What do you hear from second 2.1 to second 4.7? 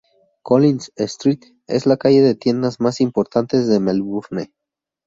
de tiendas más importante de Melbourne.